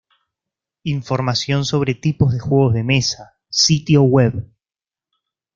[0.85, 4.51] Información sobre tipos de juegos de mesa, sitio web